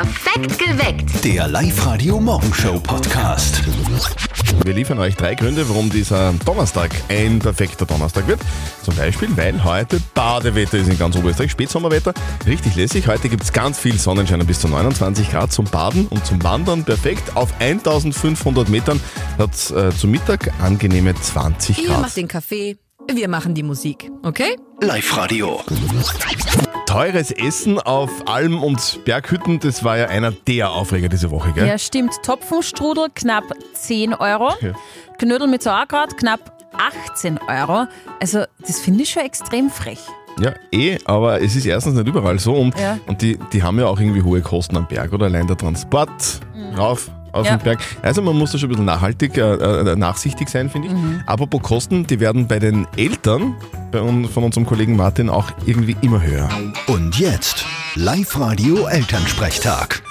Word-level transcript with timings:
Perfekt 0.00 0.58
geweckt. 0.58 1.24
Der 1.26 1.46
Live-Radio-Morgenshow-Podcast. 1.46 3.60
Wir 4.64 4.72
liefern 4.72 4.98
euch 4.98 5.14
drei 5.14 5.34
Gründe, 5.34 5.68
warum 5.68 5.90
dieser 5.90 6.32
Donnerstag 6.46 6.90
ein 7.10 7.38
perfekter 7.38 7.84
Donnerstag 7.84 8.26
wird. 8.26 8.40
Zum 8.82 8.96
Beispiel, 8.96 9.28
weil 9.36 9.62
heute 9.62 10.00
Badewetter 10.14 10.78
ist 10.78 10.88
in 10.88 10.98
ganz 10.98 11.16
Oberösterreich, 11.16 11.50
Spätsommerwetter. 11.50 12.14
Richtig 12.46 12.76
lässig. 12.76 13.08
Heute 13.08 13.28
gibt 13.28 13.42
es 13.42 13.52
ganz 13.52 13.78
viel 13.78 13.98
Sonnenschein 13.98 14.38
bis 14.46 14.60
zu 14.60 14.68
29 14.68 15.32
Grad 15.32 15.52
zum 15.52 15.66
Baden 15.66 16.06
und 16.06 16.24
zum 16.24 16.42
Wandern. 16.42 16.82
Perfekt. 16.82 17.36
Auf 17.36 17.52
1500 17.60 18.70
Metern 18.70 18.98
hat 19.36 19.52
es 19.52 19.70
äh, 19.70 19.90
zum 19.94 20.12
Mittag 20.12 20.50
angenehme 20.62 21.14
20 21.14 21.78
Ihr 21.78 21.88
Grad. 21.88 22.00
macht 22.00 22.16
den 22.16 22.26
Kaffee, 22.26 22.78
wir 23.12 23.28
machen 23.28 23.54
die 23.54 23.64
Musik, 23.64 24.10
okay? 24.22 24.56
Live-Radio. 24.80 25.60
Teures 26.90 27.30
Essen 27.30 27.78
auf 27.78 28.10
Alm- 28.26 28.64
und 28.64 29.04
Berghütten, 29.04 29.60
das 29.60 29.84
war 29.84 29.96
ja 29.96 30.06
einer 30.06 30.32
der 30.32 30.72
Aufreger 30.72 31.08
diese 31.08 31.30
Woche, 31.30 31.52
gell? 31.52 31.64
Ja, 31.64 31.78
stimmt. 31.78 32.20
Topfenstrudel 32.24 33.06
knapp 33.14 33.44
10 33.74 34.12
Euro. 34.12 34.50
Ja. 34.60 34.72
Knödel 35.16 35.46
mit 35.46 35.62
Sauerkraut 35.62 36.16
knapp 36.16 36.52
18 37.12 37.38
Euro. 37.46 37.86
Also, 38.20 38.42
das 38.66 38.80
finde 38.80 39.04
ich 39.04 39.10
schon 39.10 39.22
extrem 39.22 39.70
frech. 39.70 40.00
Ja, 40.40 40.52
eh, 40.72 40.98
aber 41.04 41.40
es 41.40 41.54
ist 41.54 41.64
erstens 41.64 41.94
nicht 41.94 42.08
überall 42.08 42.40
so 42.40 42.54
und, 42.54 42.76
Ja. 42.76 42.98
und 43.06 43.22
die, 43.22 43.38
die 43.52 43.62
haben 43.62 43.78
ja 43.78 43.86
auch 43.86 44.00
irgendwie 44.00 44.22
hohe 44.22 44.40
Kosten 44.40 44.76
am 44.76 44.88
Berg 44.88 45.12
oder 45.12 45.26
allein 45.26 45.46
der 45.46 45.56
Transport 45.56 46.40
rauf 46.76 47.08
auf 47.32 47.46
Ja. 47.46 47.56
den 47.56 47.64
Berg. 47.64 47.80
Also 48.02 48.22
man 48.22 48.36
muss 48.36 48.52
da 48.52 48.58
schon 48.58 48.68
ein 48.68 48.70
bisschen 48.70 48.84
nachhaltig, 48.84 49.36
äh, 49.36 49.40
äh, 49.54 49.96
nachsichtig 49.96 50.48
sein, 50.48 50.70
finde 50.70 50.88
ich. 50.88 50.94
Apropos 51.28 51.62
Kosten, 51.62 52.06
die 52.06 52.20
werden 52.20 52.46
bei 52.48 52.58
den 52.58 52.86
Eltern 52.96 53.54
bei 53.92 54.00
un 54.00 54.28
von 54.28 54.44
unserem 54.44 54.66
Kollegen 54.66 54.96
Martin 54.96 55.28
auch 55.30 55.50
irgendwie 55.66 55.96
immer 56.02 56.22
höher. 56.22 56.48
Und 56.86 57.18
jetzt 57.18 57.64
Live-Radio 57.94 58.86
Elternsprechtag. 58.86 60.02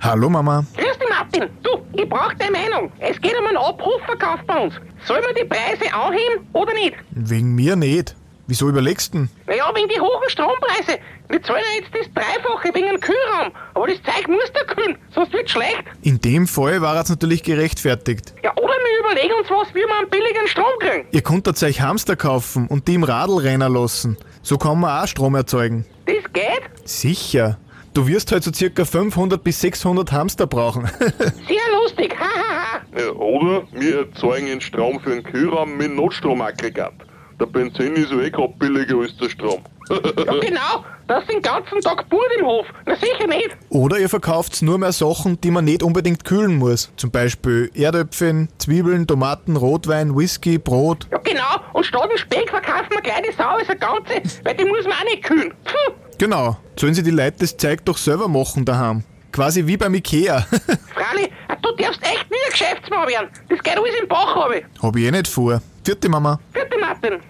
Hallo 0.00 0.30
Mama. 0.30 0.64
Grüß 0.76 0.98
dich, 0.98 1.08
Martin. 1.10 1.50
Du, 1.62 1.70
ich 1.92 2.08
brauch 2.08 2.32
deine 2.38 2.52
Meinung. 2.52 2.90
Es 3.00 3.20
geht 3.20 3.34
um 3.38 3.46
einen 3.46 3.58
Abrufverkauf 3.58 4.40
bei 4.46 4.56
uns. 4.64 4.74
Sollen 5.06 5.22
wir 5.26 5.42
die 5.42 5.46
Preise 5.48 5.92
anheben 5.94 6.46
oder 6.54 6.72
nicht? 6.72 6.94
Wegen 7.10 7.54
mir 7.54 7.76
nicht. 7.76 8.16
Wieso 8.50 8.68
überlegst 8.68 9.14
du 9.14 9.18
denn? 9.18 9.28
Naja, 9.46 9.70
wegen 9.76 9.88
die 9.88 10.00
hohen 10.00 10.28
Strompreise. 10.28 10.98
Wir 11.28 11.40
zahlen 11.40 11.62
ja 11.72 11.80
jetzt 11.80 11.94
das 11.94 12.12
Dreifache 12.12 12.74
wegen 12.74 12.88
einem 12.88 12.98
Kühlraum. 12.98 13.52
Aber 13.74 13.86
das 13.86 14.02
Zeug 14.02 14.26
muss 14.26 14.50
da 14.52 14.64
kühlen, 14.64 14.98
sonst 15.14 15.32
wird's 15.32 15.52
schlecht. 15.52 15.84
In 16.02 16.20
dem 16.20 16.48
Fall 16.48 16.80
war 16.80 17.00
es 17.00 17.08
natürlich 17.08 17.44
gerechtfertigt. 17.44 18.34
Ja, 18.42 18.50
oder 18.56 18.72
wir 18.72 19.04
überlegen 19.04 19.34
uns 19.38 19.48
was, 19.48 19.72
wie 19.72 19.78
wir 19.86 19.98
einen 20.00 20.10
billigen 20.10 20.48
Strom 20.48 20.64
kriegen. 20.80 21.06
Ihr 21.12 21.22
konntet 21.22 21.62
euch 21.62 21.80
Hamster 21.80 22.16
kaufen 22.16 22.66
und 22.66 22.88
die 22.88 22.94
im 22.94 23.04
Radl 23.04 23.36
rennen 23.38 23.72
lassen. 23.72 24.16
So 24.42 24.58
kann 24.58 24.80
man 24.80 25.04
auch 25.04 25.06
Strom 25.06 25.36
erzeugen. 25.36 25.84
Das 26.06 26.32
geht? 26.32 26.62
Sicher. 26.88 27.56
Du 27.94 28.08
wirst 28.08 28.32
halt 28.32 28.42
so 28.42 28.52
circa 28.52 28.84
500 28.84 29.44
bis 29.44 29.60
600 29.60 30.10
Hamster 30.10 30.48
brauchen. 30.48 30.90
Sehr 30.98 31.78
lustig. 31.80 32.16
Ha, 32.18 32.24
ha, 32.24 32.72
ha. 32.72 33.00
Ja, 33.00 33.10
oder 33.12 33.62
wir 33.70 33.98
erzeugen 34.08 34.46
den 34.46 34.60
Strom 34.60 34.98
für 34.98 35.10
den 35.10 35.22
Kühlraum 35.22 35.76
mit 35.76 35.94
Notstromaggregat. 35.94 36.94
Der 37.40 37.46
Benzin 37.46 37.96
ist 37.96 38.12
ja 38.12 38.20
eh 38.20 38.30
grad 38.30 38.58
billiger 38.58 38.98
als 38.98 39.16
der 39.16 39.30
Strom. 39.30 39.62
Ja, 39.88 39.96
genau. 39.98 40.84
Das 41.08 41.26
den 41.26 41.40
ganzen 41.40 41.80
Tag 41.80 42.08
Burt 42.10 42.30
im 42.38 42.44
Hof. 42.44 42.66
Na 42.84 42.94
sicher 42.94 43.26
nicht. 43.26 43.56
Oder 43.70 43.98
ihr 43.98 44.10
verkauft 44.10 44.60
nur 44.60 44.78
mehr 44.78 44.92
Sachen, 44.92 45.40
die 45.40 45.50
man 45.50 45.64
nicht 45.64 45.82
unbedingt 45.82 46.24
kühlen 46.24 46.56
muss. 46.56 46.92
Zum 46.96 47.10
Beispiel 47.10 47.70
Erdäpfel, 47.74 48.48
Zwiebeln, 48.58 49.06
Tomaten, 49.06 49.56
Rotwein, 49.56 50.14
Whisky, 50.14 50.58
Brot. 50.58 51.08
Ja, 51.10 51.18
genau. 51.18 51.64
Und 51.72 51.86
statt 51.86 52.08
dem 52.10 52.18
Speck 52.18 52.50
verkaufen 52.50 52.90
wir 52.90 53.00
gleich 53.00 53.22
die 53.28 53.34
Sau 53.34 53.48
als 53.48 53.68
eine 53.70 53.78
ganze, 53.78 54.44
weil 54.44 54.54
die 54.54 54.64
muss 54.66 54.84
man 54.84 54.92
auch 54.92 55.04
nicht 55.04 55.24
kühlen. 55.24 55.52
Puh. 55.64 55.92
Genau. 56.18 56.58
Sollen 56.76 56.92
sie 56.94 57.02
die 57.02 57.10
Leute 57.10 57.38
das 57.40 57.56
Zeug 57.56 57.84
doch 57.86 57.96
selber 57.96 58.28
machen 58.28 58.66
daheim. 58.66 59.02
Quasi 59.32 59.66
wie 59.66 59.78
beim 59.78 59.94
Ikea. 59.94 60.40
Frali, 60.94 61.30
du 61.62 61.82
darfst 61.82 62.02
echt 62.02 62.30
nie 62.30 62.36
ein 62.46 62.50
Geschäftsmann 62.50 63.08
werden. 63.08 63.28
Das 63.48 63.62
geht 63.62 63.76
alles 63.78 63.94
im 64.00 64.06
Bach, 64.08 64.34
habe 64.36 64.58
ich. 64.58 64.64
Hab 64.82 64.94
ich 64.94 65.04
eh 65.04 65.10
nicht 65.10 65.28
vor. 65.28 65.62
Vierte 65.82 66.10
Mama. 66.10 66.38
Vierte 66.52 66.78
Martin. 66.78 67.20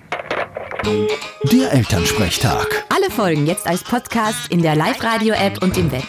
Der 1.53 1.73
Elternsprechtag. 1.73 2.85
Alle 2.89 3.09
Folgen 3.11 3.47
jetzt 3.47 3.67
als 3.67 3.85
Podcast 3.85 4.51
in 4.51 4.61
der 4.61 4.75
Live-Radio-App 4.75 5.63
und 5.63 5.79
im 5.79 5.93
Web. 5.93 6.03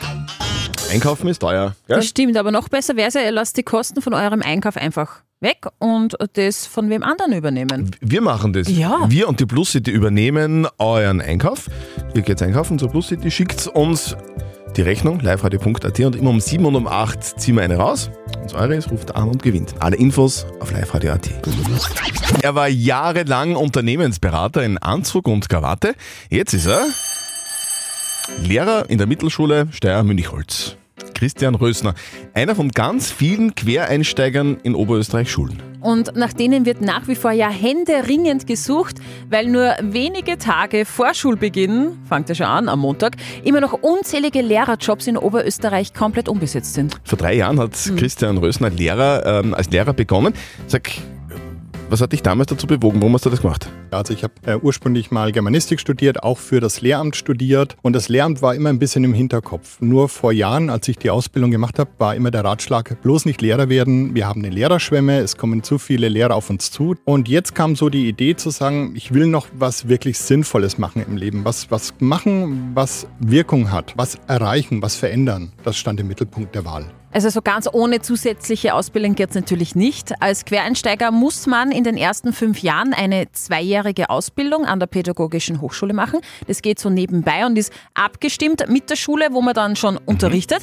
Einkaufen 0.91 1.27
ist 1.27 1.39
teuer. 1.39 1.75
Gell? 1.87 1.97
Das 1.97 2.07
stimmt, 2.07 2.35
aber 2.37 2.51
noch 2.51 2.67
besser 2.67 2.95
wäre 2.95 3.09
es 3.09 3.13
ja, 3.13 3.21
ihr 3.21 3.31
lasst 3.31 3.57
die 3.57 3.63
Kosten 3.63 4.01
von 4.01 4.15
eurem 4.15 4.41
Einkauf 4.41 4.75
einfach 4.75 5.21
weg 5.39 5.67
und 5.77 6.15
das 6.33 6.65
von 6.65 6.89
wem 6.89 7.03
anderen 7.03 7.33
übernehmen. 7.33 7.91
Wir 8.01 8.21
machen 8.21 8.53
das. 8.53 8.67
Ja. 8.69 9.05
Wir 9.07 9.27
und 9.29 9.39
die 9.39 9.45
Plus 9.45 9.71
City 9.71 9.91
übernehmen 9.91 10.67
euren 10.79 11.21
Einkauf. 11.21 11.69
Ihr 12.15 12.23
geht 12.23 12.41
einkaufen 12.41 12.79
zur 12.79 12.89
Plus 12.89 13.09
City, 13.09 13.29
schickt 13.29 13.67
uns 13.67 14.15
die 14.77 14.81
Rechnung, 14.81 15.19
liveradio.at 15.19 15.99
und 15.99 16.15
immer 16.15 16.29
um 16.29 16.39
7 16.39 16.65
und 16.65 16.75
um 16.75 16.87
8 16.87 17.39
ziehen 17.39 17.55
wir 17.55 17.63
eine 17.63 17.77
raus. 17.77 18.09
Und 18.41 18.53
eure 18.53 18.75
ist, 18.75 18.91
ruft 18.91 19.15
an 19.15 19.29
und 19.29 19.43
gewinnt. 19.43 19.75
Alle 19.79 19.95
Infos 19.97 20.45
auf 20.59 20.71
liveradio.at. 20.71 21.29
Er 22.41 22.55
war 22.55 22.67
jahrelang 22.67 23.55
Unternehmensberater 23.55 24.63
in 24.63 24.77
Anzug 24.77 25.27
und 25.27 25.49
Krawatte. 25.49 25.95
Jetzt 26.29 26.53
ist 26.53 26.67
er 26.67 26.87
Lehrer 28.39 28.89
in 28.89 28.97
der 28.97 29.07
Mittelschule 29.07 29.67
Steyr-Münchholz. 29.71 30.77
Christian 31.21 31.53
Rösner, 31.53 31.93
einer 32.33 32.55
von 32.55 32.69
ganz 32.69 33.11
vielen 33.11 33.53
Quereinsteigern 33.53 34.57
in 34.63 34.73
Oberösterreich 34.73 35.29
Schulen. 35.29 35.61
Und 35.79 36.15
nach 36.15 36.33
denen 36.33 36.65
wird 36.65 36.81
nach 36.81 37.07
wie 37.07 37.13
vor 37.13 37.31
ja 37.31 37.47
händeringend 37.47 38.47
gesucht, 38.47 38.95
weil 39.29 39.45
nur 39.45 39.75
wenige 39.83 40.39
Tage 40.39 40.83
vor 40.83 41.13
Schulbeginn, 41.13 41.99
fangt 42.09 42.29
ja 42.29 42.33
schon 42.33 42.47
an 42.47 42.69
am 42.69 42.79
Montag, 42.79 43.17
immer 43.43 43.61
noch 43.61 43.73
unzählige 43.73 44.41
Lehrerjobs 44.41 45.05
in 45.05 45.15
Oberösterreich 45.15 45.93
komplett 45.93 46.27
unbesetzt 46.27 46.73
sind. 46.73 46.99
Vor 47.03 47.19
drei 47.19 47.35
Jahren 47.35 47.59
hat 47.59 47.73
Christian 47.97 48.39
Rösner 48.39 48.71
Lehrer, 48.71 49.43
ähm, 49.43 49.53
als 49.53 49.69
Lehrer 49.69 49.93
begonnen. 49.93 50.33
Sag, 50.65 50.89
was 51.91 51.99
hat 51.99 52.13
dich 52.13 52.23
damals 52.23 52.47
dazu 52.47 52.67
bewogen? 52.67 53.01
Warum 53.01 53.13
hast 53.15 53.25
du 53.25 53.29
das 53.29 53.41
gemacht? 53.41 53.69
Also 53.91 54.13
ich 54.13 54.23
habe 54.23 54.33
äh, 54.45 54.55
ursprünglich 54.55 55.11
mal 55.11 55.33
Germanistik 55.33 55.81
studiert, 55.81 56.23
auch 56.23 56.37
für 56.37 56.61
das 56.61 56.79
Lehramt 56.79 57.17
studiert 57.17 57.75
und 57.81 57.93
das 57.93 58.07
Lehramt 58.07 58.41
war 58.41 58.55
immer 58.55 58.69
ein 58.69 58.79
bisschen 58.79 59.03
im 59.03 59.13
Hinterkopf. 59.13 59.81
Nur 59.81 60.07
vor 60.07 60.31
Jahren, 60.31 60.69
als 60.69 60.87
ich 60.87 60.97
die 60.97 61.09
Ausbildung 61.09 61.51
gemacht 61.51 61.79
habe, 61.79 61.91
war 61.97 62.15
immer 62.15 62.31
der 62.31 62.45
Ratschlag, 62.45 63.01
bloß 63.01 63.25
nicht 63.25 63.41
Lehrer 63.41 63.67
werden, 63.67 64.15
wir 64.15 64.25
haben 64.25 64.41
eine 64.41 64.53
Lehrerschwemme, 64.53 65.19
es 65.19 65.35
kommen 65.35 65.63
zu 65.63 65.77
viele 65.77 66.07
Lehrer 66.07 66.35
auf 66.35 66.49
uns 66.49 66.71
zu. 66.71 66.95
Und 67.03 67.27
jetzt 67.27 67.55
kam 67.55 67.75
so 67.75 67.89
die 67.89 68.07
Idee 68.07 68.37
zu 68.37 68.51
sagen, 68.51 68.93
ich 68.95 69.13
will 69.13 69.27
noch 69.27 69.47
was 69.53 69.89
wirklich 69.89 70.17
Sinnvolles 70.17 70.77
machen 70.77 71.03
im 71.05 71.17
Leben, 71.17 71.43
was, 71.43 71.71
was 71.71 71.93
machen, 71.99 72.71
was 72.73 73.05
Wirkung 73.19 73.69
hat, 73.69 73.93
was 73.97 74.17
erreichen, 74.27 74.81
was 74.81 74.95
verändern. 74.95 75.51
Das 75.65 75.77
stand 75.77 75.99
im 75.99 76.07
Mittelpunkt 76.07 76.55
der 76.55 76.63
Wahl. 76.63 76.85
Also 77.13 77.29
so 77.29 77.41
ganz 77.41 77.67
ohne 77.71 78.01
zusätzliche 78.01 78.73
Ausbildung 78.73 79.15
geht 79.15 79.29
es 79.29 79.35
natürlich 79.35 79.75
nicht. 79.75 80.13
Als 80.21 80.45
Quereinsteiger 80.45 81.11
muss 81.11 81.45
man 81.45 81.71
in 81.71 81.83
den 81.83 81.97
ersten 81.97 82.31
fünf 82.31 82.59
Jahren 82.59 82.93
eine 82.93 83.29
zweijährige 83.33 84.09
Ausbildung 84.09 84.65
an 84.65 84.79
der 84.79 84.87
Pädagogischen 84.87 85.59
Hochschule 85.59 85.93
machen. 85.93 86.21
Das 86.47 86.61
geht 86.61 86.79
so 86.79 86.89
nebenbei 86.89 87.45
und 87.45 87.57
ist 87.57 87.73
abgestimmt 87.93 88.63
mit 88.69 88.89
der 88.89 88.95
Schule, 88.95 89.29
wo 89.31 89.41
man 89.41 89.53
dann 89.53 89.75
schon 89.75 89.97
unterrichtet. 89.97 90.61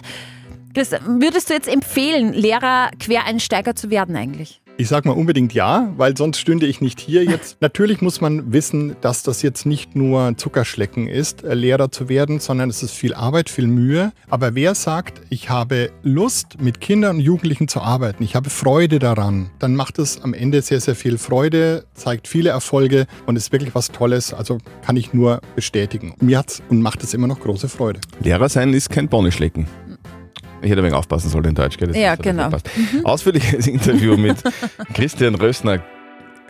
Chris, 0.74 0.92
würdest 1.04 1.50
du 1.50 1.54
jetzt 1.54 1.68
empfehlen, 1.68 2.32
Lehrer 2.32 2.90
Quereinsteiger 2.98 3.74
zu 3.74 3.90
werden 3.90 4.16
eigentlich? 4.16 4.60
Ich 4.80 4.86
sag 4.86 5.04
mal 5.06 5.10
unbedingt 5.10 5.54
ja, 5.54 5.92
weil 5.96 6.16
sonst 6.16 6.38
stünde 6.38 6.66
ich 6.66 6.80
nicht 6.80 7.00
hier 7.00 7.24
jetzt. 7.24 7.56
Natürlich 7.60 8.00
muss 8.00 8.20
man 8.20 8.52
wissen, 8.52 8.94
dass 9.00 9.24
das 9.24 9.42
jetzt 9.42 9.66
nicht 9.66 9.96
nur 9.96 10.36
Zuckerschlecken 10.36 11.08
ist, 11.08 11.42
äh, 11.42 11.54
Lehrer 11.54 11.90
zu 11.90 12.08
werden, 12.08 12.38
sondern 12.38 12.70
es 12.70 12.84
ist 12.84 12.92
viel 12.92 13.12
Arbeit, 13.12 13.50
viel 13.50 13.66
Mühe. 13.66 14.12
Aber 14.30 14.54
wer 14.54 14.76
sagt, 14.76 15.20
ich 15.30 15.50
habe 15.50 15.90
Lust, 16.04 16.60
mit 16.62 16.80
Kindern 16.80 17.16
und 17.16 17.22
Jugendlichen 17.22 17.66
zu 17.66 17.80
arbeiten, 17.80 18.22
ich 18.22 18.36
habe 18.36 18.50
Freude 18.50 19.00
daran, 19.00 19.50
dann 19.58 19.74
macht 19.74 19.98
es 19.98 20.22
am 20.22 20.32
Ende 20.32 20.62
sehr, 20.62 20.80
sehr 20.80 20.94
viel 20.94 21.18
Freude, 21.18 21.84
zeigt 21.94 22.28
viele 22.28 22.50
Erfolge 22.50 23.08
und 23.26 23.34
ist 23.34 23.50
wirklich 23.50 23.74
was 23.74 23.90
Tolles. 23.90 24.32
Also 24.32 24.58
kann 24.86 24.96
ich 24.96 25.12
nur 25.12 25.40
bestätigen. 25.56 26.14
Mir 26.20 26.38
hat's 26.38 26.62
und 26.68 26.82
macht 26.82 27.02
es 27.02 27.14
immer 27.14 27.26
noch 27.26 27.40
große 27.40 27.68
Freude. 27.68 27.98
Lehrer 28.20 28.48
sein 28.48 28.72
ist 28.72 28.90
kein 28.90 29.08
Ponyschlecken. 29.08 29.66
Ich 30.62 30.70
hätte 30.70 30.80
ein 30.80 30.84
wenig 30.84 30.94
aufpassen 30.94 31.30
sollen 31.30 31.44
in 31.46 31.54
Deutsch, 31.54 31.76
gell? 31.76 31.88
Das 31.88 31.96
Ja, 31.96 32.16
genau. 32.16 32.44
gepasst. 32.46 32.68
Ausführliches 33.04 33.66
Interview 33.68 34.16
mit 34.16 34.36
Christian 34.94 35.34
Rösner 35.36 35.80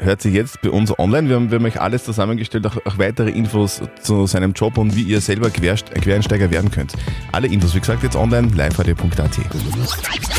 hört 0.00 0.22
sich 0.22 0.32
jetzt 0.32 0.60
bei 0.62 0.70
uns 0.70 0.96
online. 0.96 1.28
Wir 1.28 1.34
haben, 1.34 1.50
wir 1.50 1.58
haben 1.58 1.64
euch 1.64 1.81
alles 1.81 2.05
zusammengestellt, 2.05 2.64
auch, 2.69 2.76
auch 2.87 2.99
weitere 2.99 3.31
Infos 3.31 3.82
zu 4.00 4.26
seinem 4.28 4.52
Job 4.52 4.78
und 4.78 4.94
wie 4.94 5.02
ihr 5.02 5.20
selber 5.20 5.49
Querst- 5.50 5.90
Quereinsteiger 5.93 6.50
werden 6.52 6.70
könnt. 6.70 6.93
Alle 7.32 7.49
Infos, 7.49 7.75
wie 7.75 7.81
gesagt, 7.81 8.05
jetzt 8.05 8.14
online, 8.14 8.46
liveradio.at. 8.55 9.38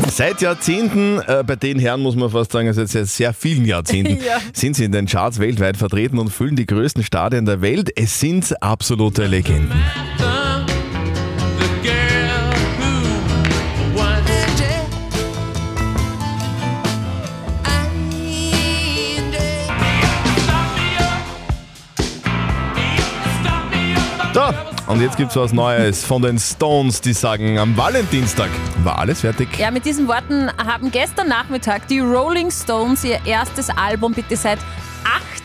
Seit 0.10 0.42
Jahrzehnten, 0.42 1.20
äh, 1.28 1.44
bei 1.46 1.58
den 1.58 1.78
Herren 1.78 2.02
muss 2.02 2.16
man 2.16 2.30
fast 2.30 2.54
sagen, 2.54 2.70
also 2.70 2.86
seit 2.86 3.08
sehr 3.08 3.34
vielen 3.34 3.66
Jahrzehnten, 3.66 4.14
Ja. 4.26 4.38
sind 4.54 4.78
sie 4.78 4.86
in 4.86 4.94
den 4.94 5.08
Charts 5.08 5.40
weltweit 5.40 5.76
vertreten 5.76 6.20
und 6.20 6.30
füllen 6.30 6.56
die 6.56 6.66
größten 6.66 7.04
Stadien 7.04 7.46
der 7.46 7.60
Welt. 7.62 7.92
Es 7.98 8.20
sind 8.20 8.56
absolute 8.64 9.26
Legenden. 9.28 9.74
Da, 24.34 24.54
Und 24.86 25.02
jetzt 25.02 25.18
gibt's 25.18 25.36
was 25.36 25.54
Neues 25.54 26.06
von 26.06 26.22
den 26.22 26.38
Stones, 26.38 27.02
die 27.02 27.14
sagen, 27.14 27.58
am 27.58 27.76
Valentinstag 27.76 28.50
war 28.84 29.00
alles 29.00 29.22
fertig. 29.22 29.58
Ja, 29.58 29.72
mit 29.72 29.86
diesen 29.86 30.08
Worten 30.08 30.52
haben 30.58 30.92
gestern 30.92 31.30
Nachmittag 31.30 31.88
die 31.88 32.00
Rolling 32.00 32.52
Stones 32.52 33.04
ihr 33.04 33.20
erstes 33.26 33.72
Album 33.72 34.14
bitte 34.14 34.36
seit 34.36 34.60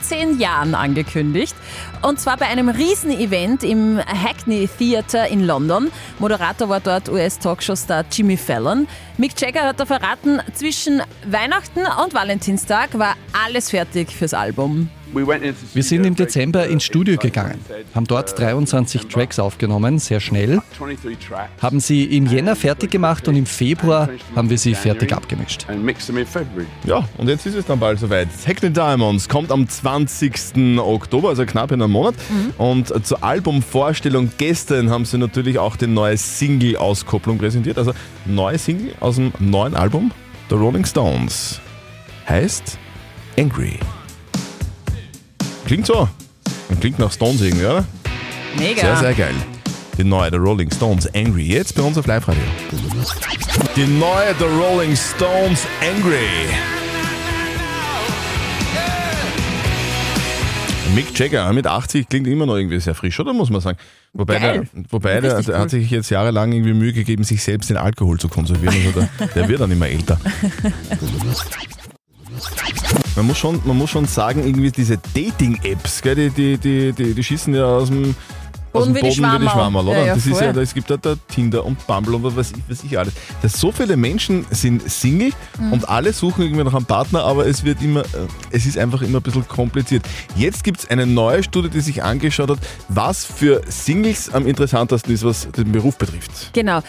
18 0.03 0.39
Jahren 0.39 0.75
angekündigt. 0.75 1.55
Und 2.03 2.21
zwar 2.21 2.37
bei 2.37 2.47
einem 2.47 2.69
Riesenevent 2.69 3.65
im 3.65 3.99
Hackney 3.99 4.69
Theatre 4.79 5.29
in 5.29 5.47
London. 5.47 5.91
Moderator 6.19 6.69
war 6.69 6.81
dort 6.81 7.09
US-Talkshow-Star 7.09 8.05
Jimmy 8.13 8.37
Fallon. 8.37 8.87
Mick 9.17 9.41
Jagger 9.41 9.63
hat 9.63 9.81
da 9.81 9.87
verraten, 9.87 10.41
zwischen 10.53 11.01
Weihnachten 11.27 11.81
und 12.05 12.13
Valentinstag 12.13 12.99
war 12.99 13.15
alles 13.47 13.71
fertig 13.71 14.11
fürs 14.11 14.35
Album. 14.35 14.91
Wir 15.15 15.83
sind 15.83 16.05
im 16.05 16.17
Dezember 16.17 16.67
ins 16.67 16.85
Studio 16.85 17.17
gegangen, 17.17 17.61
haben 17.95 18.07
dort 18.07 18.39
23 18.39 19.07
Tracks 19.07 19.39
aufgenommen, 19.39 19.99
sehr 19.99 20.21
schnell, 20.21 20.61
haben 21.63 21.81
sie 21.81 22.05
im 22.05 22.27
Jänner 22.27 22.57
fertig 22.57 22.91
gemacht 22.91 23.29
und 23.29 23.37
im 23.37 23.47
Februar 23.47 24.09
haben 24.35 24.51
wir 24.51 24.59
sie 24.59 24.75
fertig 24.75 25.13
abgemischt. 25.13 25.67
Ja, 26.85 27.09
und 27.19 27.29
jetzt 27.29 27.47
ist 27.47 27.55
es 27.55 27.65
dann 27.67 27.79
bald 27.79 27.99
soweit. 28.01 28.29
Hackney 28.47 28.71
Diamonds 28.71 29.29
kommt 29.29 29.53
am 29.53 29.69
20. 29.69 30.79
Oktober, 30.79 31.29
also 31.29 31.47
knapp 31.47 31.71
in 31.71 31.81
einem 31.81 31.93
Monat. 31.93 32.15
Und 32.59 33.07
zur 33.07 33.23
Albumvorstellung 33.23 34.31
gestern 34.37 34.91
haben 34.91 35.05
sie 35.05 35.19
natürlich 35.19 35.59
auch 35.59 35.77
die 35.77 35.87
neue 35.87 36.17
Single-Auskopplung 36.17 37.39
präsentiert. 37.39 37.79
Also 37.79 37.93
neue 38.25 38.59
Single 38.59 38.95
aus 39.01 39.17
dem 39.17 39.33
neuen 39.39 39.75
Album 39.75 40.11
The 40.51 40.57
Rolling 40.57 40.85
Stones. 40.85 41.61
Heißt 42.29 42.79
Angry. 43.39 43.79
Klingt 45.67 45.87
so. 45.87 46.09
Klingt 46.81 46.99
nach 46.99 47.11
Stones 47.11 47.41
irgendwie, 47.41 47.65
oder? 47.65 47.85
Mega. 48.59 48.81
Sehr, 48.81 48.97
sehr 48.97 49.15
geil. 49.15 49.35
Die 49.97 50.05
neue 50.05 50.31
The 50.31 50.37
Rolling 50.37 50.71
Stones 50.71 51.13
Angry. 51.15 51.45
Jetzt 51.45 51.75
bei 51.75 51.83
uns 51.83 51.97
auf 51.97 52.07
Live-Radio. 52.07 52.43
Die 53.77 53.87
neue 53.87 54.35
The 54.39 54.45
Rolling 54.45 54.95
Stones 54.95 55.67
Angry. 55.81 56.29
Mick 60.95 61.19
Jagger 61.19 61.53
mit 61.53 61.67
80 61.67 62.09
klingt 62.09 62.27
immer 62.29 62.47
noch 62.47 62.57
irgendwie 62.57 62.79
sehr 62.79 62.95
frisch, 62.95 63.19
oder 63.19 63.33
muss 63.33 63.51
man 63.51 63.61
sagen? 63.61 63.79
Wobei, 64.13 64.39
der, 64.39 64.63
wobei 64.91 65.21
der, 65.21 65.43
der 65.43 65.59
hat 65.59 65.71
sich 65.71 65.91
jetzt 65.91 66.11
jahrelang 66.11 66.53
irgendwie 66.53 66.73
Mühe 66.73 66.93
gegeben, 66.93 67.25
sich 67.25 67.43
selbst 67.43 67.71
den 67.71 67.77
Alkohol 67.79 68.21
zu 68.21 68.29
konservieren. 68.29 68.77
Also 68.87 69.09
der, 69.19 69.27
der 69.29 69.49
wird 69.49 69.61
dann 69.61 69.73
immer 69.73 69.89
älter. 69.89 70.21
Man 73.17 73.27
muss 73.27 73.39
schon, 73.39 73.61
man 73.65 73.79
muss 73.79 73.91
schon 73.91 74.07
sagen, 74.07 74.45
irgendwie 74.45 74.71
diese 74.71 74.99
Dating-Apps, 75.15 76.03
gell, 76.03 76.31
die, 76.31 76.59
die, 76.59 76.93
die, 76.93 77.15
die, 77.15 77.23
schießen 77.25 77.55
ja 77.55 77.65
aus 77.65 77.89
dem 77.89 78.15
aus 78.73 78.87
Boden 78.87 78.95
dem 78.95 79.03
Boden 79.03 79.41
wie 79.41 79.45
die 79.45 79.49
Schwammerl. 79.51 79.87
Oder? 79.89 80.07
Das 80.07 80.27
ist 80.27 80.41
ja, 80.41 80.51
es 80.51 80.75
gibt 80.75 80.91
da 80.91 80.97
Tinder 81.29 81.65
und 81.65 81.87
Bumble 81.87 82.17
und 82.17 82.25
was 82.25 82.37
weiß 82.37 82.53
was 82.69 82.83
ich 82.83 82.99
alles. 82.99 83.15
Dass 83.41 83.53
so 83.53 83.71
viele 83.71 83.97
Menschen 83.97 84.45
sind 84.51 84.91
Single 84.91 85.31
Mhm. 85.59 85.73
und 85.73 85.89
alle 85.89 86.13
suchen 86.13 86.43
irgendwie 86.43 86.65
nach 86.65 86.75
einem 86.75 86.87
Partner, 86.87 87.23
aber 87.23 87.47
es 87.47 87.63
wird 87.65 87.81
immer, 87.83 88.01
äh, 88.01 88.27
es 88.51 88.67
ist 88.67 88.77
einfach 88.77 89.01
immer 89.03 89.21
ein 89.21 89.23
bisschen 89.23 89.47
kompliziert. 89.47 90.05
Jetzt 90.35 90.65
gibt 90.65 90.81
es 90.81 90.91
eine 90.91 91.07
neue 91.07 91.45
Studie, 91.45 91.69
die 91.69 91.81
sich 91.81 92.03
angeschaut 92.03 92.51
hat, 92.51 92.59
was 92.89 93.25
für 93.25 93.63
Singles 93.69 94.35
am 94.35 94.45
interessantesten 94.47 95.15
ist, 95.15 95.25
was 95.25 95.49
den 95.53 95.71
Beruf 95.71 95.97
betrifft. 95.97 96.51
Genau. 96.53 96.81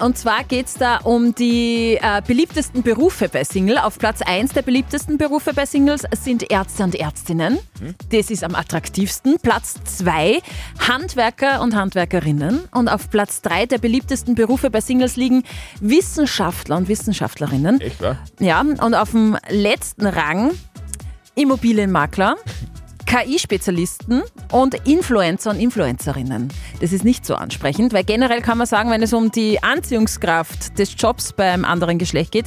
Und 0.00 0.16
zwar 0.16 0.44
geht 0.44 0.66
es 0.66 0.74
da 0.74 0.96
um 0.98 1.34
die 1.34 1.98
äh, 2.00 2.22
beliebtesten 2.26 2.82
Berufe 2.82 3.28
bei 3.28 3.44
Single. 3.44 3.76
Auf 3.76 3.98
Platz 3.98 4.22
1 4.22 4.54
der 4.54 4.62
beliebtesten 4.62 5.18
Berufe 5.18 5.52
bei 5.52 5.66
Singles 5.66 6.04
sind 6.18 6.50
Ärzte 6.50 6.84
und 6.84 6.94
Ärztinnen. 6.94 7.58
Das 8.10 8.30
ist 8.30 8.42
am 8.42 8.54
attraktivsten. 8.54 9.36
Platz 9.42 9.74
2 9.84 10.40
Handwerker 10.88 11.60
und 11.60 11.76
Handwerkerinnen. 11.76 12.60
Und 12.72 12.88
auf 12.88 13.10
Platz 13.10 13.42
3 13.42 13.66
der 13.66 13.78
beliebtesten 13.78 14.34
Berufe 14.34 14.70
bei 14.70 14.80
Singles 14.80 15.16
liegen 15.16 15.44
Wissenschaftler 15.80 16.78
und 16.78 16.88
Wissenschaftlerinnen. 16.88 17.80
Echt, 17.82 18.00
wahr? 18.00 18.16
Ja, 18.38 18.60
und 18.60 18.94
auf 18.94 19.10
dem 19.10 19.36
letzten 19.50 20.06
Rang 20.06 20.52
Immobilienmakler, 21.34 22.36
KI-Spezialisten 23.10 24.22
und 24.52 24.86
Influencer 24.86 25.50
und 25.50 25.58
Influencerinnen. 25.58 26.48
Das 26.80 26.92
ist 26.92 27.04
nicht 27.04 27.26
so 27.26 27.34
ansprechend, 27.34 27.92
weil 27.92 28.04
generell 28.04 28.40
kann 28.40 28.56
man 28.56 28.68
sagen, 28.68 28.88
wenn 28.92 29.02
es 29.02 29.12
um 29.12 29.32
die 29.32 29.60
Anziehungskraft 29.64 30.78
des 30.78 30.94
Jobs 30.96 31.32
beim 31.32 31.64
anderen 31.64 31.98
Geschlecht 31.98 32.30
geht, 32.30 32.46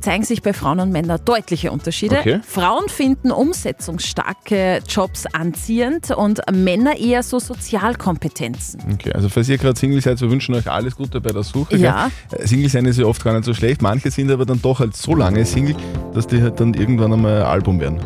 zeigen 0.00 0.22
sich 0.22 0.40
bei 0.40 0.52
Frauen 0.52 0.78
und 0.78 0.92
Männern 0.92 1.18
deutliche 1.24 1.72
Unterschiede. 1.72 2.18
Okay. 2.20 2.40
Frauen 2.46 2.88
finden 2.88 3.32
umsetzungsstarke 3.32 4.82
Jobs 4.86 5.26
anziehend 5.26 6.12
und 6.12 6.42
Männer 6.52 6.96
eher 6.96 7.24
so 7.24 7.40
Sozialkompetenzen. 7.40 8.82
Okay, 8.92 9.12
also 9.14 9.28
falls 9.28 9.48
ihr 9.48 9.58
gerade 9.58 9.76
Single 9.76 10.00
seid, 10.00 10.20
wir 10.20 10.30
wünschen 10.30 10.54
euch 10.54 10.70
alles 10.70 10.94
Gute 10.94 11.20
bei 11.20 11.32
der 11.32 11.42
Suche. 11.42 11.76
Ja. 11.76 12.12
gell? 12.30 12.46
Single 12.46 12.68
sein 12.68 12.84
ist 12.84 13.00
ja 13.00 13.06
oft 13.06 13.24
gar 13.24 13.32
nicht 13.32 13.46
so 13.46 13.52
schlecht. 13.52 13.82
Manche 13.82 14.12
sind 14.12 14.30
aber 14.30 14.46
dann 14.46 14.62
doch 14.62 14.78
halt 14.78 14.96
so 14.96 15.16
lange 15.16 15.44
Single, 15.44 15.74
dass 16.14 16.28
die 16.28 16.40
halt 16.40 16.60
dann 16.60 16.72
irgendwann 16.74 17.12
einmal 17.12 17.42
ein 17.42 17.46
Album 17.48 17.80
werden. 17.80 17.98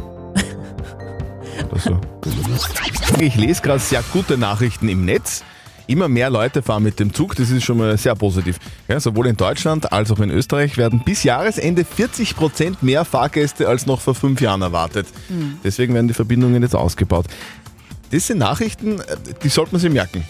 Oder 1.71 1.81
so. 1.81 2.01
Ich 3.21 3.37
lese 3.37 3.63
gerade 3.63 3.81
sehr 3.81 4.03
gute 4.13 4.39
Nachrichten 4.39 4.89
im 4.89 5.05
Netz. 5.05 5.43
Immer 5.87 6.09
mehr 6.09 6.29
Leute 6.29 6.61
fahren 6.61 6.83
mit 6.83 7.01
dem 7.01 7.15
Zug, 7.15 7.35
das 7.35 7.51
ist 7.51 7.65
schon 7.65 7.79
mal 7.79 7.97
sehr 7.97 8.15
positiv. 8.15 8.59
Ja, 8.89 9.01
sowohl 9.01 9.27
in 9.27 9.37
Deutschland 9.37 9.91
als 9.91 10.11
auch 10.11 10.21
in 10.21 10.31
Österreich 10.31 10.77
werden 10.77 11.03
bis 11.03 11.25
Jahresende 11.25 11.85
40 11.85 12.37
Prozent 12.37 12.83
mehr 12.83 13.07
Fahrgäste 13.07 13.67
als 13.69 13.87
noch 13.87 14.03
vor 14.03 14.15
fünf 14.15 14.41
Jahren 14.43 14.61
erwartet. 14.61 15.07
Deswegen 15.65 15.95
werden 15.95 16.07
die 16.09 16.15
Verbindungen 16.15 16.63
jetzt 16.63 16.77
ausgebaut. 16.77 17.25
Das 18.11 18.27
sind 18.27 18.39
Nachrichten, 18.39 19.01
äh, 19.01 19.17
die 19.43 19.49
sollte 19.49 19.73
man 19.73 19.81
sich 19.81 19.91
merken 19.91 20.25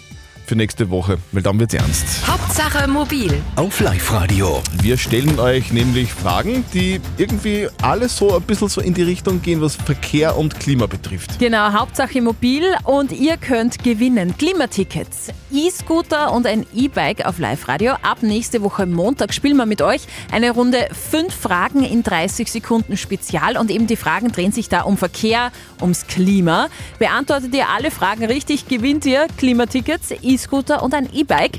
für 0.49 0.57
nächste 0.57 0.89
Woche, 0.89 1.19
weil 1.33 1.43
dann 1.43 1.61
wird's 1.61 1.75
ernst. 1.75 2.27
Hauptsache 2.27 2.89
mobil. 2.89 3.33
Auf 3.57 3.81
Live-Radio. 3.81 4.63
Wir 4.81 4.97
stellen 4.97 5.39
euch 5.39 5.73
nämlich 5.73 6.11
Fragen, 6.11 6.65
die 6.73 7.01
irgendwie 7.19 7.69
alles 7.83 8.17
so 8.17 8.35
ein 8.35 8.43
bisschen 8.43 8.69
so 8.69 8.81
in 8.81 8.95
die 8.95 9.03
Richtung 9.03 9.43
gehen, 9.43 9.61
was 9.61 9.77
Verkehr 9.77 10.39
und 10.39 10.59
Klima 10.59 10.87
betrifft. 10.87 11.39
Genau, 11.39 11.73
Hauptsache 11.73 12.23
mobil 12.23 12.65
und 12.85 13.13
ihr 13.13 13.37
könnt 13.37 13.85
gewinnen. 13.85 14.35
Klimatickets, 14.39 15.29
E-Scooter 15.53 16.33
und 16.33 16.47
ein 16.47 16.65
E-Bike 16.75 17.27
auf 17.27 17.39
Live-Radio. 17.39 17.93
Ab 18.03 18.23
nächste 18.23 18.63
Woche 18.63 18.87
Montag 18.87 19.35
spielen 19.35 19.59
wir 19.59 19.67
mit 19.67 19.83
euch 19.83 20.03
eine 20.33 20.53
Runde 20.53 20.89
fünf 20.93 21.35
Fragen 21.35 21.85
in 21.85 22.03
30 22.03 22.51
Sekunden 22.51 22.97
Spezial 22.97 23.59
und 23.59 23.71
eben 23.71 23.87
die 23.87 23.97
Fragen 23.97 24.33
drehen 24.33 24.53
sich 24.53 24.71
da 24.71 24.83
um 24.83 24.97
Verkehr, 24.97 25.53
ums 25.83 26.07
Klima. 26.07 26.69
Beantwortet 26.99 27.55
ihr 27.55 27.69
alle 27.69 27.91
Fragen 27.91 28.25
richtig, 28.25 28.67
gewinnt 28.67 29.05
ihr 29.05 29.27
Klimatickets, 29.37 30.15
E-Scooter 30.39 30.85
und 30.85 30.95
ein 30.95 31.09
E-Bike. 31.13 31.59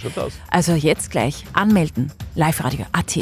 Also 0.49 0.71
jetzt 0.71 1.11
gleich 1.11 1.43
anmelden. 1.51 2.13
Live-Radio 2.35 2.85
AT. 2.93 3.17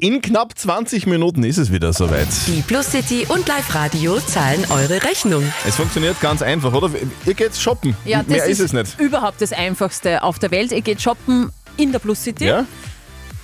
In 0.00 0.22
knapp 0.22 0.56
20 0.56 1.08
Minuten 1.08 1.42
ist 1.42 1.58
es 1.58 1.72
wieder 1.72 1.92
soweit. 1.92 2.28
Die 2.46 2.62
Plus 2.62 2.92
City 2.92 3.26
und 3.28 3.48
Live 3.48 3.74
Radio 3.74 4.20
zahlen 4.20 4.64
eure 4.70 5.02
Rechnung. 5.02 5.42
Es 5.66 5.74
funktioniert 5.74 6.20
ganz 6.20 6.40
einfach, 6.42 6.72
oder? 6.72 6.88
Ihr 7.26 7.34
geht 7.34 7.56
shoppen. 7.56 7.96
Ja, 8.04 8.18
das 8.18 8.28
Mehr 8.28 8.44
ist, 8.44 8.60
ist 8.60 8.66
es 8.66 8.72
nicht. 8.72 9.00
überhaupt 9.00 9.40
das 9.40 9.52
Einfachste 9.52 10.22
auf 10.22 10.38
der 10.38 10.52
Welt. 10.52 10.70
Ihr 10.70 10.82
geht 10.82 11.02
shoppen 11.02 11.50
in 11.76 11.90
der 11.90 11.98
Plus 11.98 12.22
City. 12.22 12.46
Ja? 12.46 12.64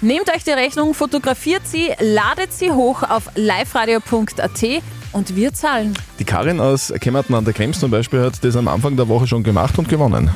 Nehmt 0.00 0.32
euch 0.32 0.44
die 0.44 0.50
Rechnung, 0.50 0.94
fotografiert 0.94 1.62
sie, 1.66 1.90
ladet 1.98 2.52
sie 2.52 2.70
hoch 2.70 3.02
auf 3.02 3.30
liveradio.at 3.34 4.82
und 5.12 5.34
wir 5.34 5.52
zahlen. 5.54 5.94
Die 6.20 6.24
Karin 6.24 6.60
aus 6.60 6.92
Kemmerton 7.00 7.34
an 7.34 7.44
der 7.44 7.54
Krems 7.54 7.80
zum 7.80 7.90
Beispiel 7.90 8.20
hat 8.20 8.44
das 8.44 8.54
am 8.54 8.68
Anfang 8.68 8.96
der 8.96 9.08
Woche 9.08 9.26
schon 9.26 9.42
gemacht 9.42 9.76
und 9.78 9.88
gewonnen. 9.88 10.30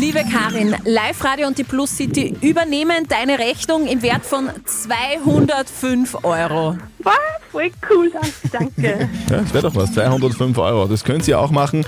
Liebe 0.00 0.22
Karin, 0.30 0.76
Live 0.84 1.24
Radio 1.24 1.46
und 1.46 1.56
die 1.56 1.64
Plus 1.64 1.96
City 1.96 2.36
übernehmen 2.42 3.06
deine 3.08 3.38
Rechnung 3.38 3.86
im 3.86 4.02
Wert 4.02 4.26
von 4.26 4.50
205 4.64 6.18
Euro. 6.22 6.76
Wow, 7.02 7.12
voll 7.50 7.70
cool, 7.90 8.10
danke, 8.12 8.32
danke. 8.52 9.08
Ja, 9.30 9.38
das 9.38 9.54
wäre 9.54 9.62
doch 9.62 9.74
was, 9.74 9.92
205 9.94 10.58
Euro. 10.58 10.86
Das 10.86 11.02
könnt 11.02 11.26
ihr 11.26 11.40
auch 11.40 11.50
machen. 11.50 11.86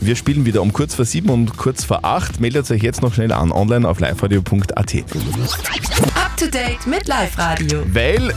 Wir 0.00 0.14
spielen 0.16 0.46
wieder 0.46 0.62
um 0.62 0.72
kurz 0.72 0.94
vor 0.94 1.04
sieben 1.04 1.28
und 1.30 1.56
kurz 1.56 1.84
vor 1.84 2.04
acht. 2.04 2.40
Meldet 2.40 2.70
euch 2.70 2.82
jetzt 2.82 3.02
noch 3.02 3.14
schnell 3.14 3.32
an, 3.32 3.50
online 3.50 3.86
auf 3.88 3.98
liveradio.at. 4.00 4.94
To 6.40 6.46
date 6.46 6.86
mit 6.86 7.06
Live 7.06 7.36
Radio. 7.36 7.82
Weil 7.92 8.32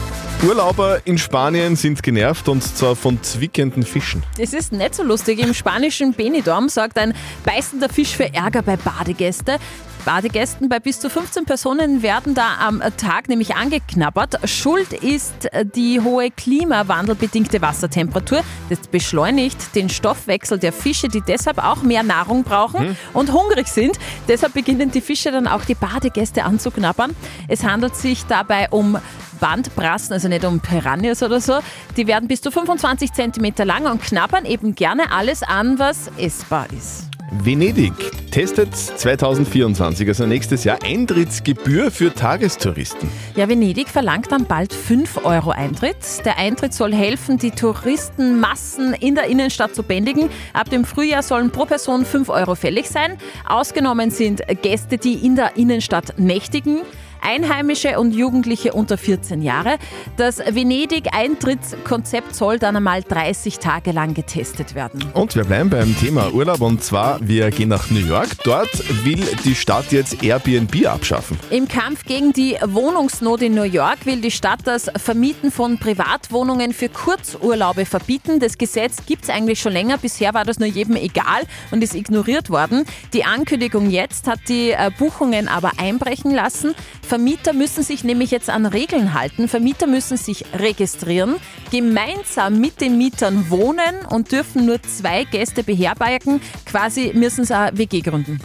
Urlauber 0.45 0.99
in 1.05 1.17
Spanien 1.17 1.77
sind 1.77 2.03
genervt 2.03 2.49
und 2.49 2.61
zwar 2.61 2.97
von 2.97 3.23
zwickenden 3.23 3.83
Fischen. 3.83 4.21
Es 4.37 4.51
ist 4.51 4.73
nicht 4.73 4.93
so 4.93 5.03
lustig. 5.03 5.39
Im 5.39 5.53
spanischen 5.53 6.11
Benidorm 6.11 6.67
sorgt 6.67 6.97
ein 6.97 7.13
beißender 7.45 7.87
Fisch 7.87 8.09
für 8.09 8.33
Ärger 8.33 8.61
bei 8.61 8.75
Badegäste. 8.75 9.57
Badegästen 10.05 10.67
bei 10.67 10.79
bis 10.79 10.99
zu 10.99 11.09
15 11.09 11.45
Personen 11.45 12.01
werden 12.01 12.33
da 12.35 12.57
am 12.59 12.81
Tag 12.97 13.29
nämlich 13.29 13.55
angeknabbert. 13.55 14.49
Schuld 14.49 14.91
ist 14.91 15.49
die 15.75 16.01
hohe 16.01 16.29
klimawandelbedingte 16.29 17.61
Wassertemperatur. 17.61 18.41
Das 18.69 18.79
beschleunigt 18.79 19.75
den 19.75 19.89
Stoffwechsel 19.89 20.59
der 20.59 20.73
Fische, 20.73 21.07
die 21.07 21.21
deshalb 21.21 21.57
auch 21.57 21.83
mehr 21.83 22.03
Nahrung 22.03 22.43
brauchen 22.43 22.97
und 23.13 23.31
hungrig 23.31 23.67
sind. 23.67 23.97
Deshalb 24.27 24.53
beginnen 24.53 24.91
die 24.91 25.01
Fische 25.01 25.31
dann 25.31 25.47
auch 25.47 25.63
die 25.63 25.75
Badegäste 25.75 26.43
anzuknabbern. 26.43 27.15
Es 27.47 27.63
handelt 27.63 27.95
sich 27.95 28.25
dabei 28.25 28.69
um 28.69 28.97
Bandbrassen, 29.39 30.13
also 30.13 30.27
nicht 30.27 30.43
um 30.43 30.59
Piranhas 30.59 31.23
oder 31.23 31.39
so. 31.39 31.59
Die 31.95 32.07
werden 32.07 32.27
bis 32.27 32.41
zu 32.41 32.51
25 32.51 33.13
cm 33.13 33.53
lang 33.65 33.85
und 33.85 34.01
knabbern 34.01 34.45
eben 34.45 34.75
gerne 34.75 35.11
alles 35.11 35.43
an, 35.43 35.79
was 35.79 36.11
essbar 36.17 36.67
ist. 36.77 37.12
Venedig 37.41 37.93
testet 38.31 38.75
2024, 38.75 40.07
also 40.07 40.25
nächstes 40.25 40.63
Jahr, 40.63 40.79
Eintrittsgebühr 40.83 41.89
für 41.89 42.13
Tagestouristen. 42.13 43.09
Ja, 43.35 43.49
Venedig 43.49 43.89
verlangt 43.89 44.31
dann 44.31 44.45
bald 44.45 44.71
5 44.71 45.25
Euro 45.25 45.49
Eintritt. 45.49 45.95
Der 46.25 46.37
Eintritt 46.37 46.73
soll 46.73 46.93
helfen, 46.93 47.37
die 47.37 47.51
Touristenmassen 47.51 48.93
in 48.93 49.15
der 49.15 49.25
Innenstadt 49.25 49.73
zu 49.73 49.83
bändigen. 49.83 50.29
Ab 50.53 50.69
dem 50.69 50.85
Frühjahr 50.85 51.23
sollen 51.23 51.49
pro 51.49 51.65
Person 51.65 52.05
5 52.05 52.29
Euro 52.29 52.55
fällig 52.55 52.89
sein. 52.89 53.17
Ausgenommen 53.47 54.11
sind 54.11 54.41
Gäste, 54.61 54.97
die 54.97 55.25
in 55.25 55.35
der 55.35 55.57
Innenstadt 55.57 56.19
nächtigen. 56.19 56.81
Einheimische 57.23 57.99
und 57.99 58.13
Jugendliche 58.13 58.73
unter 58.73 58.97
14 58.97 59.41
Jahre. 59.41 59.77
Das 60.17 60.39
Venedig-Eintrittskonzept 60.39 62.35
soll 62.35 62.59
dann 62.59 62.75
einmal 62.75 63.01
30 63.03 63.59
Tage 63.59 63.91
lang 63.91 64.13
getestet 64.13 64.75
werden. 64.75 65.05
Und 65.13 65.35
wir 65.35 65.45
bleiben 65.45 65.69
beim 65.69 65.97
Thema 65.97 66.33
Urlaub 66.33 66.61
und 66.61 66.83
zwar, 66.83 67.19
wir 67.21 67.49
gehen 67.51 67.69
nach 67.69 67.89
New 67.89 68.05
York. 68.05 68.29
Dort 68.43 69.05
will 69.05 69.25
die 69.45 69.55
Stadt 69.55 69.91
jetzt 69.91 70.23
Airbnb 70.23 70.85
abschaffen. 70.87 71.39
Im 71.49 71.67
Kampf 71.67 72.05
gegen 72.05 72.33
die 72.33 72.57
Wohnungsnot 72.65 73.41
in 73.41 73.55
New 73.55 73.63
York 73.63 74.05
will 74.05 74.21
die 74.21 74.31
Stadt 74.31 74.59
das 74.65 74.91
Vermieten 74.97 75.51
von 75.51 75.77
Privatwohnungen 75.77 76.73
für 76.73 76.89
Kurzurlaube 76.89 77.85
verbieten. 77.85 78.39
Das 78.39 78.57
Gesetz 78.57 79.05
gibt 79.05 79.23
es 79.23 79.29
eigentlich 79.29 79.59
schon 79.59 79.73
länger. 79.73 79.97
Bisher 79.97 80.33
war 80.33 80.45
das 80.45 80.59
nur 80.59 80.67
jedem 80.67 80.95
egal 80.95 81.41
und 81.71 81.83
ist 81.83 81.95
ignoriert 81.95 82.49
worden. 82.49 82.85
Die 83.13 83.23
Ankündigung 83.23 83.89
jetzt 83.89 84.27
hat 84.27 84.39
die 84.47 84.71
äh, 84.71 84.91
Buchungen 84.97 85.47
aber 85.47 85.71
einbrechen 85.77 86.33
lassen. 86.33 86.75
Vermieter 87.13 87.53
müssen 87.53 87.83
sich 87.83 88.03
nämlich 88.03 88.31
jetzt 88.31 88.49
an 88.49 88.65
Regeln 88.65 89.13
halten. 89.13 89.47
Vermieter 89.47 89.85
müssen 89.85 90.17
sich 90.17 90.45
registrieren, 90.55 91.35
gemeinsam 91.69 92.59
mit 92.59 92.81
den 92.81 92.97
Mietern 92.97 93.51
wohnen 93.51 94.03
und 94.09 94.31
dürfen 94.31 94.65
nur 94.65 94.81
zwei 94.81 95.23
Gäste 95.23 95.61
beherbergen. 95.63 96.41
Quasi 96.65 97.11
müssen 97.13 97.45
sie 97.45 97.55
eine 97.55 97.77
WG 97.77 98.01
gründen. 98.01 98.39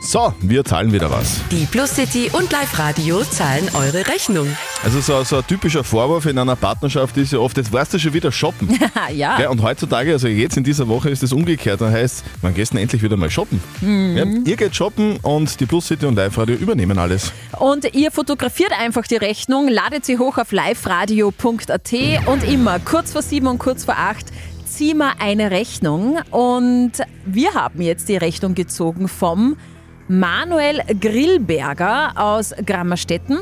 So, 0.00 0.32
wir 0.40 0.64
zahlen 0.64 0.92
wieder 0.92 1.10
was. 1.10 1.40
Die 1.50 1.66
Plus 1.66 1.94
City 1.94 2.30
und 2.32 2.52
Live 2.52 2.78
Radio 2.78 3.22
zahlen 3.24 3.68
eure 3.74 4.06
Rechnung. 4.06 4.46
Also 4.84 5.00
so, 5.00 5.24
so 5.24 5.36
ein 5.38 5.46
typischer 5.46 5.82
Vorwurf 5.82 6.26
in 6.26 6.38
einer 6.38 6.56
Partnerschaft 6.56 7.16
ist 7.16 7.32
ja 7.32 7.38
oft, 7.38 7.56
jetzt 7.56 7.72
warst 7.72 7.94
du 7.94 7.98
schon 7.98 8.12
wieder 8.12 8.30
shoppen. 8.30 8.78
ja. 9.14 9.36
Gell, 9.36 9.48
und 9.48 9.62
heutzutage, 9.62 10.12
also 10.12 10.28
jetzt 10.28 10.56
in 10.56 10.64
dieser 10.64 10.88
Woche 10.88 11.10
ist 11.10 11.22
es 11.22 11.32
umgekehrt. 11.32 11.80
Dann 11.80 11.92
heißt, 11.92 12.24
man 12.42 12.54
gestern 12.54 12.78
endlich 12.78 13.02
wieder 13.02 13.16
mal 13.16 13.30
shoppen. 13.30 13.60
Mhm. 13.80 14.16
Ja, 14.16 14.24
ihr 14.24 14.56
geht 14.56 14.76
shoppen 14.76 15.16
und 15.22 15.58
die 15.58 15.66
Plus 15.66 15.88
City 15.88 16.06
und 16.06 16.16
Live 16.16 16.36
Radio 16.38 16.54
übernehmen 16.54 16.98
alles. 16.98 17.32
Und 17.58 17.94
ihr 17.94 18.10
fotografiert 18.10 18.72
einfach 18.78 19.06
die 19.06 19.16
Rechnung, 19.16 19.68
ladet 19.68 20.04
sie 20.04 20.18
hoch 20.18 20.38
auf 20.38 20.52
liveradio.at 20.52 21.92
und 22.26 22.44
immer 22.44 22.78
kurz 22.78 23.12
vor 23.12 23.22
sieben 23.22 23.46
und 23.46 23.58
kurz 23.58 23.84
vor 23.84 23.96
acht 23.96 24.26
ziehen 24.76 24.98
wir 24.98 25.20
eine 25.20 25.50
Rechnung. 25.50 26.18
Und 26.30 26.92
wir 27.24 27.54
haben 27.54 27.80
jetzt 27.80 28.08
die 28.08 28.16
Rechnung 28.16 28.54
gezogen 28.54 29.08
vom 29.08 29.56
Manuel 30.08 30.82
Grillberger 31.00 32.12
aus 32.16 32.52
Grammerstetten. 32.66 33.38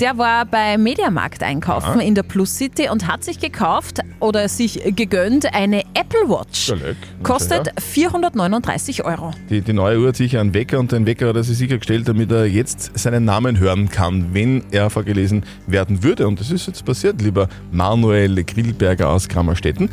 Der 0.00 0.18
war 0.18 0.44
beim 0.44 0.82
Mediamarkt 0.82 1.42
einkaufen 1.44 2.00
in 2.00 2.16
der 2.16 2.24
Plus 2.24 2.56
City 2.58 2.88
und 2.90 3.06
hat 3.06 3.22
sich 3.22 3.38
gekauft 3.38 4.00
oder 4.18 4.48
sich 4.48 4.82
gegönnt 4.96 5.54
eine 5.54 5.82
Apple 5.94 6.28
Watch. 6.28 6.68
Ja, 6.68 6.74
leck. 6.74 6.96
Kostet 7.22 7.68
Ja. 7.68 7.72
439 7.80 9.04
Euro. 9.04 9.30
Die, 9.48 9.60
die 9.60 9.72
neue 9.72 10.00
Uhr 10.00 10.08
hat 10.08 10.16
sicher 10.16 10.40
einen 10.40 10.52
Wecker 10.52 10.80
und 10.80 10.90
den 10.90 11.06
Wecker 11.06 11.28
hat 11.28 11.36
er 11.36 11.44
sich 11.44 11.56
sicher 11.56 11.78
gestellt, 11.78 12.08
damit 12.08 12.32
er 12.32 12.44
jetzt 12.46 12.90
seinen 12.98 13.24
Namen 13.24 13.58
hören 13.60 13.88
kann, 13.88 14.34
wenn 14.34 14.64
er 14.72 14.90
vorgelesen 14.90 15.44
werden 15.68 16.02
würde. 16.02 16.26
Und 16.26 16.40
das 16.40 16.50
ist 16.50 16.66
jetzt 16.66 16.84
passiert, 16.84 17.22
lieber 17.22 17.48
Manuel 17.70 18.42
Grillberger 18.42 19.08
aus 19.08 19.28
Grammerstetten. 19.28 19.88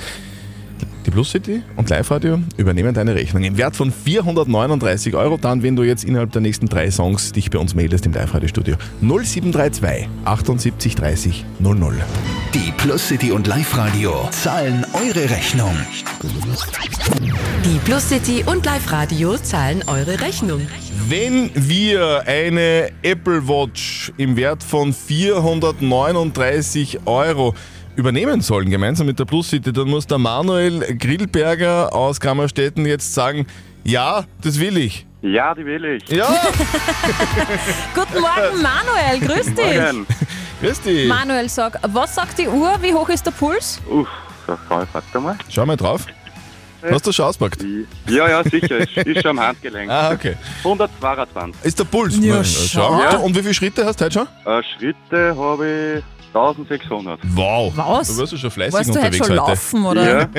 Die 1.05 1.09
Plus 1.09 1.31
City 1.31 1.63
und 1.77 1.89
Live 1.89 2.11
Radio 2.11 2.39
übernehmen 2.57 2.93
deine 2.93 3.15
Rechnung 3.15 3.43
im 3.43 3.57
Wert 3.57 3.75
von 3.75 3.91
439 3.91 5.15
Euro, 5.15 5.37
dann, 5.37 5.63
wenn 5.63 5.75
du 5.75 5.81
jetzt 5.81 6.03
innerhalb 6.03 6.31
der 6.31 6.41
nächsten 6.41 6.67
drei 6.67 6.91
Songs 6.91 7.31
dich 7.31 7.49
bei 7.49 7.57
uns 7.57 7.73
meldest 7.73 8.05
im 8.05 8.13
Live 8.13 8.35
Radio 8.35 8.47
Studio. 8.47 8.75
0732 9.01 10.07
78 10.25 10.95
30 10.95 11.45
00. 11.57 11.95
Die 12.53 12.71
Plus 12.77 13.07
City 13.07 13.31
und 13.31 13.47
Live 13.47 13.75
Radio 13.75 14.29
zahlen 14.29 14.85
eure 14.93 15.27
Rechnung. 15.27 15.75
Die 17.65 17.79
Plus 17.83 18.07
City 18.07 18.43
und 18.45 18.63
Live 18.63 18.91
Radio 18.91 19.37
zahlen 19.37 19.83
eure 19.87 20.19
Rechnung. 20.19 20.61
Wenn 21.09 21.49
wir 21.55 22.27
eine 22.27 22.91
Apple 23.01 23.47
Watch 23.47 24.13
im 24.17 24.35
Wert 24.35 24.61
von 24.61 24.93
439 24.93 26.99
Euro 27.05 27.55
übernehmen 27.95 28.41
sollen, 28.41 28.69
gemeinsam 28.69 29.07
mit 29.07 29.19
der 29.19 29.25
Plus 29.25 29.49
City, 29.49 29.71
dann 29.73 29.87
muss 29.87 30.07
der 30.07 30.17
Manuel 30.17 30.95
Grillberger 30.97 31.93
aus 31.93 32.19
Kammerstetten 32.19 32.85
jetzt 32.85 33.13
sagen, 33.13 33.45
ja, 33.83 34.25
das 34.41 34.59
will 34.59 34.77
ich. 34.77 35.05
Ja, 35.21 35.53
die 35.53 35.65
will 35.65 35.85
ich. 35.85 36.09
Ja, 36.09 36.27
Guten 37.93 38.21
Morgen, 38.21 38.61
Manuel. 38.61 39.19
Grüß 39.19 39.53
dich. 39.53 39.79
Morgen. 39.79 40.07
grüß 40.61 40.81
dich. 40.81 41.07
Manuel, 41.07 41.47
sag, 41.47 41.79
was 41.93 42.15
sagt 42.15 42.39
die 42.39 42.47
Uhr? 42.47 42.77
Wie 42.81 42.93
hoch 42.93 43.09
ist 43.09 43.25
der 43.25 43.31
Puls? 43.31 43.79
Uff, 43.87 44.07
so, 44.47 44.57
warte 44.69 45.19
mal. 45.19 45.37
Schau 45.49 45.65
mal 45.65 45.77
drauf. 45.77 46.07
Hast 46.89 47.05
du 47.07 47.11
schon 47.11 47.25
auspackt? 47.25 47.63
Ja, 48.07 48.27
ja, 48.29 48.43
sicher. 48.43 48.77
Ist, 48.77 48.97
ist 48.97 49.21
schon 49.21 49.37
am 49.37 49.39
Handgelenk. 49.39 49.89
Ah, 49.89 50.11
okay. 50.11 50.35
122. 50.59 51.63
Ist 51.63 51.79
der 51.79 51.83
Puls? 51.85 52.17
Ja, 52.19 52.35
Nein, 52.35 52.45
schau. 52.45 52.99
Ja. 52.99 53.17
Und 53.17 53.35
wie 53.35 53.41
viele 53.41 53.53
Schritte 53.53 53.85
hast 53.85 53.99
du 53.99 54.05
heute 54.05 54.13
schon? 54.13 54.27
Äh, 54.51 54.63
Schritte 54.77 55.35
habe 55.37 55.99
ich 55.99 56.03
1600. 56.33 57.19
Wow. 57.35 57.73
Was? 57.75 58.07
Du 58.15 58.21
warst 58.21 58.31
ja 58.31 58.37
schon 58.37 58.51
fleißig 58.51 58.73
Warst 58.73 58.89
du 58.89 58.93
heute 58.93 59.05
unterwegs 59.05 59.27
schon 59.27 59.39
heute. 59.39 59.49
laufen, 59.51 59.85
oder? 59.85 60.03
Ja. 60.07 60.29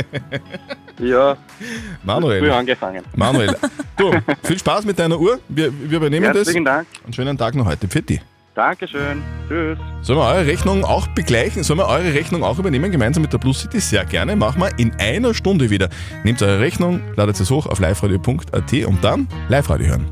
ja, 1.07 1.35
früh 1.59 1.67
Manuel, 2.03 2.51
angefangen. 2.51 3.03
Manuel, 3.15 3.57
du, 3.97 4.13
viel 4.43 4.59
Spaß 4.59 4.85
mit 4.85 4.99
deiner 4.99 5.19
Uhr. 5.19 5.39
Wir, 5.49 5.73
wir 5.73 5.99
übernehmen 5.99 6.27
das. 6.27 6.37
Herzlichen 6.37 6.65
Dank. 6.65 6.87
Einen 7.05 7.13
schönen 7.13 7.37
Tag 7.37 7.55
noch 7.55 7.67
heute. 7.67 7.89
Für 7.89 8.01
dich. 8.03 8.21
Dankeschön. 8.55 9.23
Tschüss. 9.49 9.79
Sollen 10.03 10.19
wir 10.19 10.27
eure 10.27 10.47
Rechnung 10.47 10.85
auch 10.85 11.07
begleichen? 11.09 11.63
Sollen 11.63 11.79
wir 11.79 11.87
eure 11.87 12.13
Rechnung 12.13 12.43
auch 12.45 12.59
übernehmen, 12.59 12.93
gemeinsam 12.93 13.23
mit 13.23 13.33
der 13.33 13.39
Plus 13.39 13.61
City? 13.61 13.81
Sehr 13.81 14.05
gerne. 14.05 14.37
Machen 14.37 14.61
wir 14.61 14.79
in 14.79 14.93
einer 14.99 15.33
Stunde 15.33 15.71
wieder. 15.71 15.89
Nehmt 16.23 16.43
eure 16.43 16.61
Rechnung, 16.61 17.01
ladet 17.17 17.41
es 17.41 17.51
hoch 17.51 17.67
auf 17.67 17.79
liveradio.at 17.79 18.73
und 18.87 19.03
dann 19.03 19.27
Live-Radio 19.49 19.89
hören. 19.89 20.07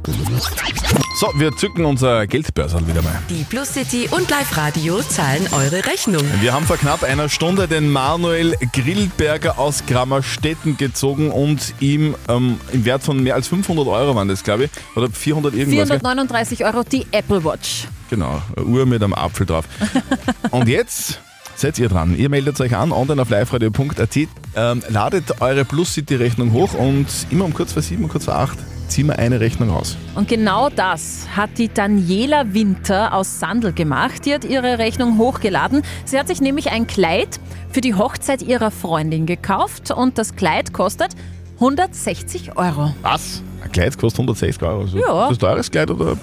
So, 1.18 1.26
wir 1.36 1.54
zücken 1.54 1.84
unser 1.84 2.26
Geldbörsel 2.26 2.86
wieder 2.86 3.02
mal. 3.02 3.20
Die 3.28 3.44
Plus 3.44 3.74
City 3.74 4.08
und 4.10 4.30
Live 4.30 4.56
Radio 4.56 5.02
zahlen 5.02 5.46
eure 5.52 5.84
Rechnung. 5.84 6.22
Wir 6.40 6.54
haben 6.54 6.64
vor 6.64 6.78
knapp 6.78 7.02
einer 7.02 7.28
Stunde 7.28 7.68
den 7.68 7.90
Manuel 7.90 8.54
Grillberger 8.72 9.58
aus 9.58 9.84
Grammerstetten 9.86 10.78
gezogen 10.78 11.30
und 11.30 11.74
ihm 11.80 12.14
ähm, 12.28 12.58
im 12.72 12.84
Wert 12.86 13.02
von 13.02 13.22
mehr 13.22 13.34
als 13.34 13.48
500 13.48 13.86
Euro 13.86 14.14
waren 14.14 14.28
das, 14.28 14.42
glaube 14.42 14.64
ich. 14.64 14.70
Oder 14.96 15.10
400 15.10 15.52
irgendwas. 15.52 15.88
gell? 15.88 15.98
439 16.00 16.64
Euro 16.64 16.84
die 16.84 17.06
Apple 17.12 17.44
Watch. 17.44 17.86
Genau, 18.10 18.42
eine 18.56 18.66
Uhr 18.66 18.86
mit 18.86 19.02
einem 19.02 19.14
Apfel 19.14 19.46
drauf. 19.46 19.64
Und 20.50 20.68
jetzt 20.68 21.20
seid 21.54 21.78
ihr 21.78 21.88
dran. 21.88 22.16
Ihr 22.16 22.28
meldet 22.28 22.60
euch 22.60 22.74
an, 22.76 22.90
online 22.92 23.22
auf 23.22 23.30
liveradio.at, 23.30 24.16
ähm, 24.56 24.82
ladet 24.88 25.40
eure 25.40 25.64
Plus 25.64 25.94
City 25.94 26.16
Rechnung 26.16 26.52
hoch 26.52 26.74
und 26.74 27.06
immer 27.30 27.44
um 27.44 27.52
kurz 27.54 27.72
vor 27.72 27.82
sieben, 27.82 28.08
kurz 28.08 28.24
vor 28.24 28.34
acht 28.34 28.58
ziehen 28.90 29.06
wir 29.06 29.18
eine 29.18 29.40
Rechnung 29.40 29.70
raus. 29.70 29.96
Und 30.16 30.28
genau 30.28 30.68
das 30.68 31.28
hat 31.36 31.50
die 31.58 31.68
Daniela 31.72 32.52
Winter 32.52 33.14
aus 33.14 33.38
Sandl 33.38 33.72
gemacht. 33.72 34.26
Die 34.26 34.34
hat 34.34 34.44
ihre 34.44 34.78
Rechnung 34.78 35.16
hochgeladen. 35.16 35.82
Sie 36.04 36.18
hat 36.18 36.26
sich 36.28 36.40
nämlich 36.40 36.70
ein 36.70 36.86
Kleid 36.86 37.38
für 37.70 37.80
die 37.80 37.94
Hochzeit 37.94 38.42
ihrer 38.42 38.70
Freundin 38.70 39.26
gekauft 39.26 39.90
und 39.92 40.18
das 40.18 40.34
Kleid 40.34 40.72
kostet 40.72 41.14
160 41.54 42.56
Euro. 42.56 42.94
Was? 43.02 43.42
Ein 43.62 43.70
Kleid 43.70 43.96
kostet 43.96 44.20
160 44.20 44.62
Euro. 44.62 44.80
Also, 44.80 44.98
Ja. 44.98 45.24
Ist 45.30 45.30
das 45.30 45.38
teures 45.38 45.70
Kleid 45.70 45.90
oder 45.90 46.16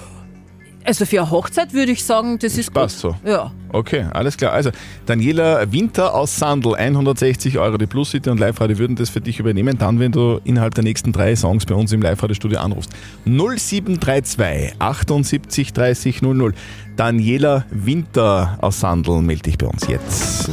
Also 0.88 1.06
für 1.06 1.20
eine 1.20 1.30
Hochzeit 1.30 1.74
würde 1.74 1.92
ich 1.92 2.06
sagen, 2.06 2.40
das 2.40 2.58
ist 2.58 2.74
passt 2.74 3.02
gut. 3.02 3.16
so? 3.22 3.30
Ja. 3.30 3.52
Okay, 3.74 4.06
alles 4.14 4.38
klar. 4.38 4.54
Also, 4.54 4.72
Daniela 5.06 5.70
Winter 5.70 6.16
aus 6.16 6.38
Sandl, 6.38 6.76
160 6.76 7.60
Euro. 7.60 7.78
Die 7.78 7.88
Plus 7.88 8.12
City 8.12 8.30
und 8.30 8.40
Live-Radio 8.40 8.78
würden 8.78 8.96
das 8.96 9.10
für 9.10 9.20
dich 9.20 9.38
übernehmen, 9.38 9.78
dann, 9.78 10.00
wenn 10.00 10.14
du 10.14 10.40
innerhalb 10.46 10.76
der 10.76 10.86
nächsten 10.86 11.12
drei 11.12 11.36
Songs 11.36 11.66
bei 11.66 11.76
uns 11.76 11.92
im 11.92 12.02
Live-Radio-Studio 12.02 12.60
anrufst. 12.60 12.92
0732 13.26 14.76
78 14.80 15.74
30 15.74 16.22
00. 16.22 16.54
Daniela 16.96 17.66
Winter 17.70 18.58
aus 18.62 18.80
Sandl, 18.80 19.22
melde 19.22 19.44
dich 19.44 19.58
bei 19.58 19.68
uns 19.68 19.86
jetzt. 19.88 20.50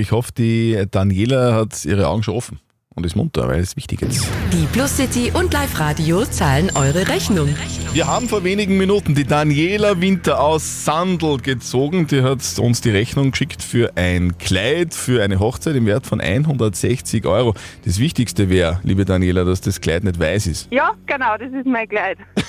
Ich 0.00 0.10
hoffe, 0.10 0.32
die 0.38 0.86
Daniela 0.90 1.54
hat 1.54 1.84
ihre 1.84 2.08
Augen 2.08 2.22
schon 2.22 2.34
offen 2.34 2.60
und 2.96 3.04
ist 3.04 3.16
munter, 3.16 3.48
weil 3.48 3.60
es 3.60 3.70
ist 3.70 3.76
wichtig 3.76 4.02
jetzt. 4.02 4.26
Die 4.52 4.66
Plus 4.72 4.96
City 4.96 5.32
und 5.34 5.52
Live 5.52 5.80
Radio 5.80 6.24
zahlen 6.24 6.70
eure 6.76 7.08
Rechnung. 7.08 7.48
Wir 7.92 8.06
haben 8.06 8.28
vor 8.28 8.44
wenigen 8.44 8.76
Minuten 8.76 9.14
die 9.14 9.24
Daniela 9.24 10.00
Winter 10.00 10.40
aus 10.40 10.84
Sandl 10.84 11.38
gezogen. 11.38 12.06
Die 12.06 12.22
hat 12.22 12.38
uns 12.58 12.80
die 12.80 12.90
Rechnung 12.90 13.32
geschickt 13.32 13.62
für 13.62 13.96
ein 13.96 14.38
Kleid 14.38 14.94
für 14.94 15.22
eine 15.22 15.40
Hochzeit 15.40 15.74
im 15.76 15.86
Wert 15.86 16.06
von 16.06 16.20
160 16.20 17.26
Euro. 17.26 17.54
Das 17.84 17.98
Wichtigste 17.98 18.48
wäre, 18.48 18.80
liebe 18.84 19.04
Daniela, 19.04 19.44
dass 19.44 19.60
das 19.60 19.80
Kleid 19.80 20.04
nicht 20.04 20.18
weiß 20.18 20.46
ist. 20.46 20.68
Ja, 20.70 20.92
genau, 21.06 21.36
das 21.38 21.52
ist 21.52 21.66
mein 21.66 21.88
Kleid. 21.88 22.18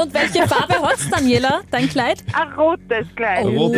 Und 0.00 0.14
welche 0.14 0.46
Farbe 0.48 0.80
hat's, 0.80 1.08
Daniela, 1.10 1.60
dein 1.70 1.88
Kleid? 1.88 2.24
Ein 2.32 2.52
rotes 2.52 3.06
Kleid. 3.16 3.44
Oh. 3.46 3.68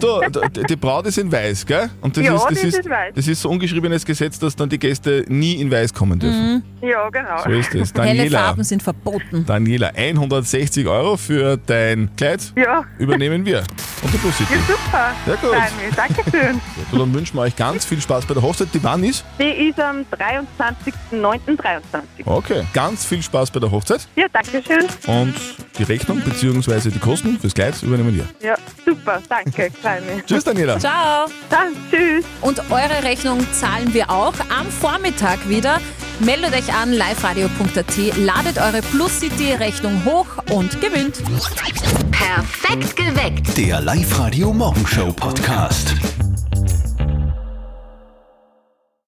Du, 0.00 0.20
du, 0.30 0.62
die 0.64 0.76
Braut 0.76 1.06
ist 1.06 1.16
in 1.18 1.30
weiß, 1.32 1.64
gell? 1.64 1.88
Und 2.02 2.16
das, 2.16 2.24
Ja, 2.24 2.34
ist, 2.34 2.42
das, 2.44 2.50
das 2.54 2.64
ist, 2.64 2.78
ist 2.80 2.88
weiß. 2.90 3.12
das 3.14 3.28
ist 3.28 3.40
so 3.42 3.48
ungeschriebenes 3.50 4.04
Gesetz, 4.04 4.38
dass 4.38 4.56
dann 4.56 4.68
die 4.68 4.78
Gäste 4.78 5.24
nie 5.28 5.45
in 5.54 5.70
weiß 5.70 5.94
kommen 5.94 6.18
dürfen. 6.18 6.62
Ja, 6.82 6.88
Ja, 6.88 7.08
genau. 7.10 7.42
So 7.44 7.50
ist 7.50 7.74
es. 7.74 7.92
Helle 7.94 8.16
Daniela, 8.16 8.38
Farben 8.38 8.64
sind 8.64 8.82
verboten. 8.82 9.44
Daniela, 9.46 9.90
160 9.96 10.86
Euro 10.86 11.16
für 11.16 11.56
dein 11.56 12.10
Kleid 12.16 12.52
Ja. 12.56 12.84
übernehmen 12.98 13.44
wir. 13.46 13.62
Und 14.02 14.12
die 14.12 14.18
Plus 14.18 14.36
City. 14.36 14.52
Ja, 14.54 14.60
super. 14.60 15.12
Ja, 15.26 15.34
gut. 15.36 15.52
Mich. 15.86 15.94
Dankeschön. 15.96 16.60
So, 16.92 16.98
dann 16.98 17.12
wünschen 17.14 17.36
wir 17.36 17.42
euch 17.42 17.56
ganz 17.56 17.84
viel 17.84 18.00
Spaß 18.00 18.26
bei 18.26 18.34
der 18.34 18.42
Hochzeit. 18.42 18.68
Die 18.72 18.82
wann 18.84 19.02
ist? 19.02 19.24
Die 19.40 19.68
ist 19.68 19.80
am 19.80 20.04
23.09.23. 20.12 22.02
Okay. 22.24 22.62
Ganz 22.72 23.04
viel 23.04 23.22
Spaß 23.22 23.50
bei 23.50 23.60
der 23.60 23.70
Hochzeit. 23.70 24.06
Ja, 24.16 24.26
Dankeschön. 24.32 24.84
Und 25.06 25.34
die 25.78 25.84
Rechnung 25.84 26.20
bzw. 26.20 26.90
die 26.90 26.98
Kosten 26.98 27.38
fürs 27.38 27.54
Kleid 27.54 27.82
übernehmen 27.82 28.14
wir. 28.14 28.26
Ja, 28.46 28.56
super. 28.84 29.22
Danke. 29.28 29.70
Mich. 30.14 30.24
Tschüss, 30.26 30.44
Daniela. 30.44 30.78
Ciao. 30.78 31.26
Dann, 31.50 31.74
tschüss. 31.90 32.24
Und 32.40 32.60
eure 32.70 33.02
Rechnung 33.02 33.46
zahlen 33.52 33.92
wir 33.94 34.10
auch 34.10 34.34
am 34.48 34.66
Vormittag 34.68 35.48
wieder. 35.48 35.80
Meldet 36.20 36.54
euch 36.54 36.72
an 36.72 36.92
liveradio.at, 36.92 38.16
ladet 38.16 38.58
eure 38.58 38.80
Plus 38.80 39.20
City 39.20 39.52
Rechnung 39.52 40.02
hoch 40.04 40.26
und 40.50 40.80
gewinnt. 40.80 41.22
Perfekt 42.10 42.96
geweckt. 42.96 43.56
Der 43.58 43.80
Live-Radio 43.82 44.52
Morgenshow 44.52 45.12
Podcast. 45.12 45.94